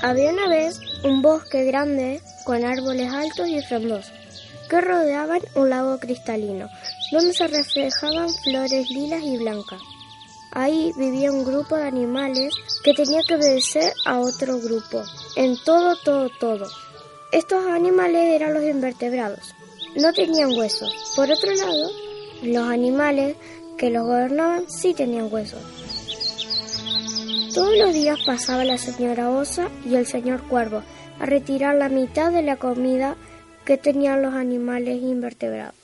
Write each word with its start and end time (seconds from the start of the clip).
Había 0.00 0.30
una 0.30 0.48
vez 0.48 0.80
un 1.02 1.22
bosque 1.22 1.64
grande 1.64 2.20
con 2.44 2.64
árboles 2.64 3.12
altos 3.12 3.48
y 3.48 3.60
frondosos 3.62 4.12
que 4.70 4.80
rodeaban 4.80 5.40
un 5.54 5.70
lago 5.70 5.98
cristalino 5.98 6.68
donde 7.10 7.32
se 7.32 7.48
reflejaban 7.48 8.28
flores 8.44 8.88
lilas 8.90 9.22
y 9.22 9.38
blancas. 9.38 9.80
Ahí 10.52 10.92
vivía 10.96 11.32
un 11.32 11.44
grupo 11.44 11.76
de 11.76 11.84
animales 11.84 12.54
que 12.84 12.94
tenía 12.94 13.22
que 13.26 13.34
obedecer 13.34 13.92
a 14.04 14.20
otro 14.20 14.58
grupo 14.58 15.02
en 15.36 15.56
todo, 15.64 15.96
todo, 16.04 16.30
todo. 16.38 16.66
Estos 17.32 17.66
animales 17.66 18.22
eran 18.22 18.54
los 18.54 18.64
invertebrados. 18.64 19.54
No 19.96 20.12
tenían 20.12 20.52
huesos. 20.52 21.12
Por 21.16 21.30
otro 21.30 21.52
lado, 21.54 21.90
los 22.42 22.68
animales 22.68 23.36
que 23.76 23.90
los 23.90 24.04
gobernaban 24.04 24.64
sí 24.68 24.94
tenían 24.94 25.32
huesos. 25.32 25.60
Todos 27.58 27.76
los 27.76 27.92
días 27.92 28.20
pasaba 28.24 28.62
la 28.62 28.78
señora 28.78 29.30
Osa 29.30 29.68
y 29.84 29.96
el 29.96 30.06
señor 30.06 30.42
Cuervo 30.42 30.84
a 31.18 31.26
retirar 31.26 31.74
la 31.74 31.88
mitad 31.88 32.30
de 32.30 32.42
la 32.42 32.54
comida 32.54 33.16
que 33.64 33.76
tenían 33.76 34.22
los 34.22 34.32
animales 34.34 35.02
invertebrados. 35.02 35.74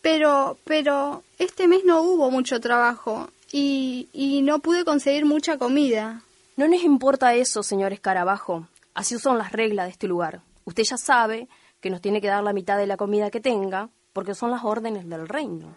Pero, 0.00 0.58
pero, 0.62 1.24
este 1.40 1.66
mes 1.66 1.80
no 1.84 2.02
hubo 2.02 2.30
mucho 2.30 2.60
trabajo 2.60 3.30
y, 3.50 4.08
y 4.12 4.42
no 4.42 4.60
pude 4.60 4.84
conseguir 4.84 5.24
mucha 5.24 5.58
comida. 5.58 6.22
No 6.56 6.68
nos 6.68 6.84
importa 6.84 7.34
eso, 7.34 7.64
señor 7.64 7.92
Escarabajo. 7.92 8.68
Así 8.94 9.18
son 9.18 9.36
las 9.36 9.50
reglas 9.50 9.86
de 9.86 9.90
este 9.90 10.06
lugar. 10.06 10.40
Usted 10.66 10.84
ya 10.84 10.98
sabe 10.98 11.48
que 11.80 11.90
nos 11.90 12.00
tiene 12.00 12.20
que 12.20 12.28
dar 12.28 12.44
la 12.44 12.52
mitad 12.52 12.78
de 12.78 12.86
la 12.86 12.96
comida 12.96 13.32
que 13.32 13.40
tenga, 13.40 13.88
porque 14.12 14.36
son 14.36 14.52
las 14.52 14.62
órdenes 14.62 15.08
del 15.08 15.26
reino. 15.26 15.74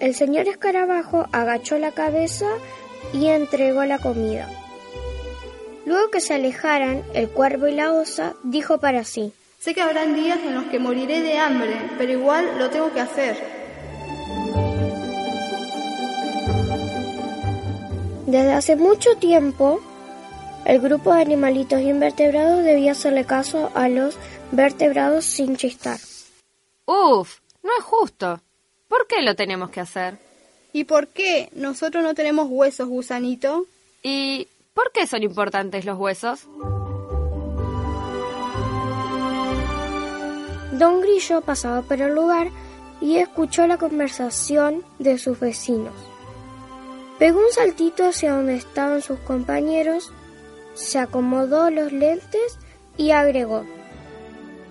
El 0.00 0.14
señor 0.14 0.46
escarabajo 0.46 1.26
agachó 1.32 1.76
la 1.76 1.90
cabeza 1.90 2.46
y 3.12 3.26
entregó 3.26 3.84
la 3.84 3.98
comida. 3.98 4.48
Luego 5.86 6.10
que 6.10 6.20
se 6.20 6.34
alejaran, 6.34 7.02
el 7.14 7.28
cuervo 7.28 7.66
y 7.66 7.74
la 7.74 7.92
osa 7.92 8.34
dijo 8.44 8.78
para 8.78 9.02
sí. 9.02 9.32
Sé 9.58 9.74
que 9.74 9.80
habrán 9.80 10.14
días 10.14 10.38
en 10.44 10.54
los 10.54 10.64
que 10.66 10.78
moriré 10.78 11.22
de 11.22 11.38
hambre, 11.38 11.90
pero 11.98 12.12
igual 12.12 12.58
lo 12.58 12.70
tengo 12.70 12.92
que 12.92 13.00
hacer. 13.00 13.36
Desde 18.26 18.52
hace 18.52 18.76
mucho 18.76 19.16
tiempo, 19.16 19.80
el 20.64 20.80
grupo 20.80 21.12
de 21.12 21.22
animalitos 21.22 21.80
invertebrados 21.80 22.62
debía 22.62 22.92
hacerle 22.92 23.24
caso 23.24 23.72
a 23.74 23.88
los 23.88 24.16
vertebrados 24.52 25.24
sin 25.24 25.56
chistar. 25.56 25.98
Uf, 26.84 27.38
no 27.62 27.70
es 27.76 27.84
justo. 27.84 28.40
¿Por 28.88 29.06
qué 29.06 29.22
lo 29.22 29.36
tenemos 29.36 29.70
que 29.70 29.80
hacer? 29.80 30.18
¿Y 30.72 30.84
por 30.84 31.08
qué 31.08 31.50
nosotros 31.54 32.02
no 32.02 32.14
tenemos 32.14 32.46
huesos, 32.48 32.88
gusanito? 32.88 33.66
¿Y 34.02 34.48
por 34.72 34.92
qué 34.92 35.06
son 35.06 35.22
importantes 35.22 35.84
los 35.84 35.98
huesos? 35.98 36.46
Don 40.72 41.00
Grillo 41.02 41.42
pasaba 41.42 41.82
por 41.82 42.00
el 42.00 42.14
lugar 42.14 42.48
y 43.00 43.16
escuchó 43.16 43.66
la 43.66 43.76
conversación 43.76 44.82
de 44.98 45.18
sus 45.18 45.38
vecinos. 45.38 45.94
Pegó 47.18 47.40
un 47.40 47.52
saltito 47.52 48.06
hacia 48.06 48.32
donde 48.32 48.56
estaban 48.56 49.02
sus 49.02 49.18
compañeros, 49.20 50.12
se 50.74 50.98
acomodó 50.98 51.70
los 51.70 51.92
lentes 51.92 52.58
y 52.96 53.10
agregó. 53.10 53.66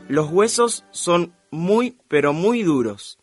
Los 0.07 0.31
huesos 0.31 0.85
son 0.91 1.34
muy, 1.51 1.97
pero 2.07 2.31
muy 2.34 2.63
duros 2.63 3.19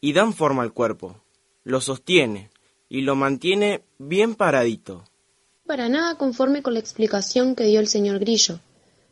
y 0.00 0.12
dan 0.12 0.32
forma 0.32 0.62
al 0.62 0.72
cuerpo. 0.72 1.16
Lo 1.64 1.80
sostiene 1.80 2.50
y 2.88 3.02
lo 3.02 3.16
mantiene 3.16 3.82
bien 3.98 4.34
paradito. 4.34 5.04
Para 5.66 5.88
nada 5.88 6.16
conforme 6.16 6.62
con 6.62 6.74
la 6.74 6.80
explicación 6.80 7.54
que 7.54 7.64
dio 7.64 7.80
el 7.80 7.88
señor 7.88 8.18
Grillo. 8.18 8.60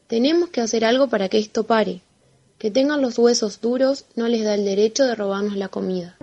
Tenemos 0.07 0.49
que 0.51 0.61
hacer 0.61 0.85
algo 0.85 1.09
para 1.09 1.29
que 1.29 1.39
esto 1.39 1.65
pare. 1.65 2.01
Que 2.59 2.71
tengan 2.71 3.03
los 3.03 3.19
huesos 3.19 3.61
duros 3.61 4.07
no 4.15 4.29
les 4.29 4.45
da 4.45 4.55
el 4.55 4.65
derecho 4.65 5.05
de 5.05 5.15
robarnos 5.15 5.57
la 5.57 5.69
comida. 5.69 6.17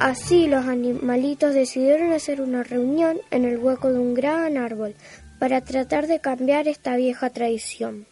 Así 0.00 0.46
los 0.48 0.66
animalitos 0.66 1.54
decidieron 1.54 2.12
hacer 2.12 2.42
una 2.42 2.62
reunión 2.62 3.16
en 3.30 3.46
el 3.46 3.56
hueco 3.56 3.90
de 3.90 3.98
un 3.98 4.12
gran 4.12 4.58
árbol 4.58 4.94
para 5.38 5.62
tratar 5.62 6.08
de 6.08 6.20
cambiar 6.20 6.68
esta 6.68 6.94
vieja 6.96 7.30
tradición. 7.30 8.06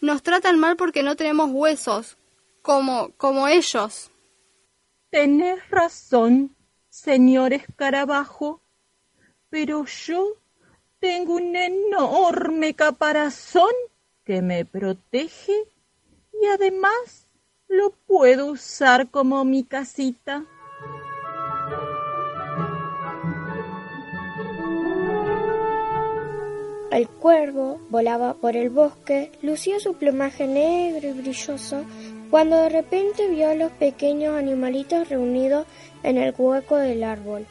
Nos 0.00 0.22
tratan 0.22 0.58
mal 0.58 0.76
porque 0.76 1.02
no 1.02 1.16
tenemos 1.16 1.50
huesos, 1.52 2.16
como, 2.62 3.10
como 3.16 3.48
ellos. 3.48 4.10
Tenés 5.10 5.68
razón, 5.70 6.54
señor 6.88 7.52
escarabajo, 7.52 8.60
pero 9.50 9.84
yo 9.86 10.34
tengo 11.00 11.34
un 11.34 11.56
enorme 11.56 12.74
caparazón 12.74 13.72
que 14.24 14.42
me 14.42 14.64
protege 14.64 15.54
y 16.40 16.46
además 16.46 17.26
lo 17.68 17.90
puedo 17.90 18.46
usar 18.46 19.10
como 19.10 19.44
mi 19.44 19.64
casita. 19.64 20.44
El 26.90 27.08
cuervo 27.08 27.67
volaba 27.90 28.34
por 28.34 28.56
el 28.56 28.70
bosque, 28.70 29.32
lucía 29.42 29.80
su 29.80 29.94
plumaje 29.94 30.46
negro 30.46 31.08
y 31.08 31.12
brilloso, 31.12 31.84
cuando 32.30 32.56
de 32.56 32.68
repente 32.68 33.28
vio 33.28 33.48
a 33.48 33.54
los 33.54 33.72
pequeños 33.72 34.36
animalitos 34.36 35.08
reunidos 35.08 35.66
en 36.02 36.18
el 36.18 36.34
hueco 36.36 36.76
del 36.76 37.02
árbol. 37.04 37.46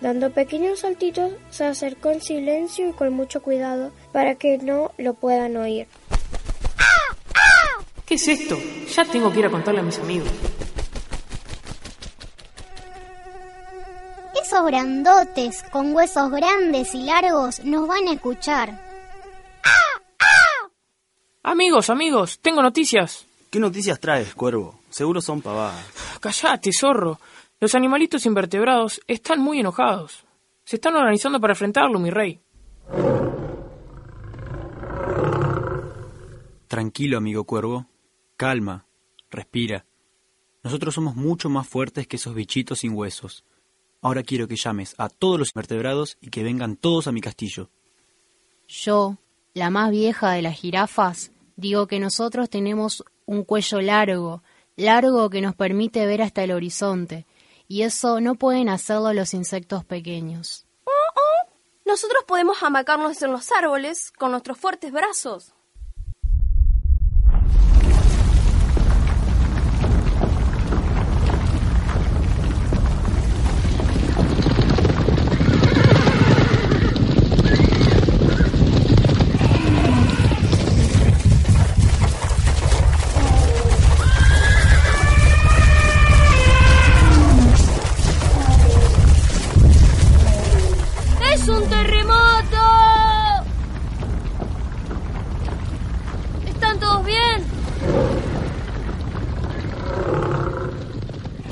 Dando 0.00 0.30
pequeños 0.30 0.80
saltitos, 0.80 1.32
se 1.50 1.64
acercó 1.64 2.10
en 2.10 2.20
silencio 2.20 2.88
y 2.88 2.92
con 2.92 3.12
mucho 3.12 3.42
cuidado 3.42 3.90
para 4.12 4.36
que 4.36 4.58
no 4.58 4.92
lo 4.96 5.14
puedan 5.14 5.56
oír. 5.56 5.88
¿Qué 8.06 8.14
es 8.14 8.28
esto? 8.28 8.56
Ya 8.94 9.04
tengo 9.04 9.32
que 9.32 9.40
ir 9.40 9.46
a 9.46 9.50
contarle 9.50 9.80
a 9.80 9.82
mis 9.82 9.98
amigos. 9.98 10.30
Esos 14.42 14.64
grandotes 14.66 15.62
con 15.64 15.94
huesos 15.94 16.30
grandes 16.30 16.94
y 16.94 17.02
largos 17.02 17.62
nos 17.64 17.86
van 17.86 18.08
a 18.08 18.12
escuchar. 18.12 18.87
Amigos, 21.58 21.90
amigos, 21.90 22.38
tengo 22.38 22.62
noticias. 22.62 23.26
¿Qué 23.50 23.58
noticias 23.58 23.98
traes, 23.98 24.32
cuervo? 24.32 24.78
Seguro 24.90 25.20
son 25.20 25.42
pavadas. 25.42 25.84
Callate, 26.20 26.70
zorro. 26.72 27.18
Los 27.58 27.74
animalitos 27.74 28.26
invertebrados 28.26 29.00
están 29.08 29.40
muy 29.40 29.58
enojados. 29.58 30.24
Se 30.62 30.76
están 30.76 30.94
organizando 30.94 31.40
para 31.40 31.54
enfrentarlo, 31.54 31.98
mi 31.98 32.10
rey. 32.10 32.40
Tranquilo, 36.68 37.18
amigo 37.18 37.42
cuervo. 37.42 37.86
Calma. 38.36 38.86
Respira. 39.28 39.84
Nosotros 40.62 40.94
somos 40.94 41.16
mucho 41.16 41.50
más 41.50 41.66
fuertes 41.66 42.06
que 42.06 42.18
esos 42.18 42.36
bichitos 42.36 42.78
sin 42.78 42.94
huesos. 42.94 43.44
Ahora 44.00 44.22
quiero 44.22 44.46
que 44.46 44.54
llames 44.54 44.94
a 44.96 45.08
todos 45.08 45.40
los 45.40 45.50
invertebrados 45.56 46.18
y 46.20 46.30
que 46.30 46.44
vengan 46.44 46.76
todos 46.76 47.08
a 47.08 47.12
mi 47.12 47.20
castillo. 47.20 47.68
Yo, 48.68 49.18
la 49.54 49.70
más 49.70 49.90
vieja 49.90 50.30
de 50.30 50.42
las 50.42 50.56
jirafas, 50.56 51.32
digo 51.58 51.88
que 51.88 51.98
nosotros 51.98 52.48
tenemos 52.48 53.04
un 53.26 53.42
cuello 53.42 53.80
largo, 53.80 54.42
largo 54.76 55.28
que 55.28 55.40
nos 55.40 55.56
permite 55.56 56.06
ver 56.06 56.22
hasta 56.22 56.44
el 56.44 56.52
horizonte, 56.52 57.26
y 57.66 57.82
eso 57.82 58.20
no 58.20 58.36
pueden 58.36 58.68
hacerlo 58.68 59.12
los 59.12 59.34
insectos 59.34 59.84
pequeños. 59.84 60.64
Oh, 60.84 60.90
oh. 60.90 61.50
Nosotros 61.84 62.22
podemos 62.26 62.62
amacarnos 62.62 63.20
en 63.22 63.32
los 63.32 63.50
árboles 63.50 64.12
con 64.12 64.30
nuestros 64.30 64.56
fuertes 64.56 64.92
brazos. 64.92 65.52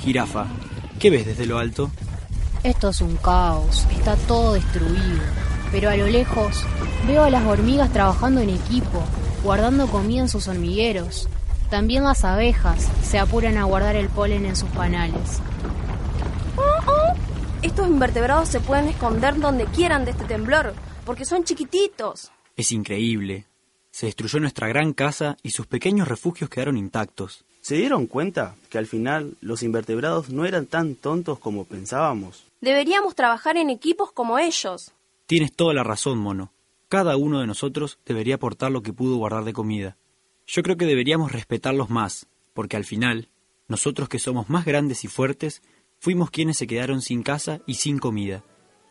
Jirafa, 0.07 0.47
¿qué 1.01 1.11
ves 1.11 1.27
desde 1.27 1.47
lo 1.47 1.59
alto? 1.59 1.91
Esto 2.63 2.91
es 2.91 3.01
un 3.01 3.17
caos, 3.17 3.89
está 3.91 4.15
todo 4.15 4.53
destruido. 4.53 5.21
Pero 5.73 5.91
a 5.91 5.97
lo 5.97 6.07
lejos 6.07 6.65
veo 7.09 7.25
a 7.25 7.31
las 7.31 7.45
hormigas 7.45 7.93
trabajando 7.93 8.41
en 8.41 8.51
equipo, 8.51 9.03
guardando 9.43 9.89
comida 9.89 10.21
en 10.21 10.29
sus 10.29 10.47
hormigueros. 10.47 11.29
También 11.71 12.05
las 12.05 12.25
abejas 12.25 12.89
se 13.03 13.19
apuran 13.19 13.57
a 13.57 13.65
guardar 13.65 13.97
el 13.97 14.09
polen 14.09 14.47
en 14.47 14.55
sus 14.55 14.69
panales. 14.69 15.41
Oh, 16.57 16.63
oh. 16.87 17.15
Estos 17.63 17.89
invertebrados 17.89 18.49
se 18.49 18.61
pueden 18.61 18.87
esconder 18.87 19.41
donde 19.41 19.65
quieran 19.65 20.05
de 20.05 20.13
este 20.13 20.25
temblor, 20.25 20.73
porque 21.05 21.25
son 21.25 21.43
chiquititos. 21.43 22.31
Es 22.55 22.71
increíble. 22.71 23.49
Se 23.91 24.07
destruyó 24.07 24.39
nuestra 24.39 24.69
gran 24.69 24.93
casa 24.93 25.37
y 25.43 25.51
sus 25.51 25.67
pequeños 25.67 26.07
refugios 26.07 26.49
quedaron 26.49 26.77
intactos. 26.77 27.45
¿Se 27.67 27.75
dieron 27.75 28.07
cuenta 28.07 28.55
que 28.71 28.79
al 28.79 28.87
final 28.87 29.37
los 29.41 29.65
invertebrados 29.65 30.31
no 30.31 30.47
eran 30.47 30.67
tan 30.67 30.95
tontos 30.95 31.41
como 31.41 31.65
pensábamos? 31.65 32.45
Deberíamos 32.61 33.17
trabajar 33.17 33.57
en 33.57 33.71
equipos 33.71 34.13
como 34.13 34.39
ellos. 34.39 34.93
Tienes 35.27 35.53
toda 35.53 35.75
la 35.75 35.83
razón, 35.83 36.17
mono. 36.19 36.53
Cada 36.89 37.17
uno 37.17 37.41
de 37.41 37.49
nosotros 37.49 37.99
debería 38.07 38.37
aportar 38.37 38.71
lo 38.71 38.83
que 38.83 38.93
pudo 38.93 39.17
guardar 39.17 39.43
de 39.43 39.53
comida. 39.53 39.97
Yo 40.47 40.63
creo 40.63 40.77
que 40.77 40.87
deberíamos 40.87 41.33
respetarlos 41.33 41.91
más, 41.91 42.29
porque 42.55 42.77
al 42.77 42.85
final, 42.85 43.31
nosotros 43.67 44.09
que 44.09 44.21
somos 44.21 44.49
más 44.49 44.65
grandes 44.65 45.03
y 45.03 45.09
fuertes, 45.09 45.61
fuimos 45.99 46.31
quienes 46.31 46.59
se 46.59 46.69
quedaron 46.69 47.03
sin 47.03 47.25
casa 47.25 47.63
y 47.67 47.75
sin 47.75 47.99
comida. 47.99 48.45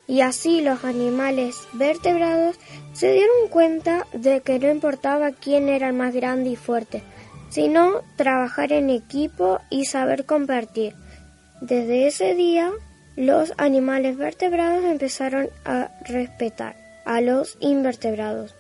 Y 0.06 0.20
así 0.20 0.60
los 0.60 0.84
animales 0.84 1.66
vertebrados 1.72 2.58
se 2.92 3.14
dieron 3.14 3.48
cuenta 3.50 4.06
de 4.12 4.42
que 4.42 4.60
no 4.60 4.70
importaba 4.70 5.32
quién 5.32 5.70
era 5.70 5.88
el 5.88 5.94
más 5.94 6.14
grande 6.14 6.50
y 6.50 6.56
fuerte, 6.58 7.04
sino 7.50 8.02
trabajar 8.16 8.72
en 8.72 8.90
equipo 8.90 9.60
y 9.70 9.86
saber 9.86 10.26
compartir. 10.26 10.96
Desde 11.62 12.08
ese 12.08 12.36
día, 12.36 12.72
los 13.16 13.54
animales 13.58 14.18
vertebrados 14.18 14.84
empezaron 14.84 15.50
a 15.64 15.90
respetar 16.06 16.76
a 17.06 17.22
los 17.22 17.58
invertebrados 17.60 18.56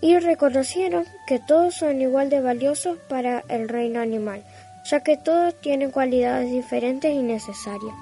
y 0.00 0.18
reconocieron 0.18 1.04
que 1.26 1.38
todos 1.38 1.74
son 1.74 2.00
igual 2.00 2.30
de 2.30 2.40
valiosos 2.40 2.98
para 3.08 3.44
el 3.48 3.68
reino 3.68 4.00
animal, 4.00 4.42
ya 4.84 5.00
que 5.00 5.16
todos 5.16 5.54
tienen 5.60 5.90
cualidades 5.90 6.50
diferentes 6.50 7.12
y 7.12 7.22
necesarias. 7.22 7.94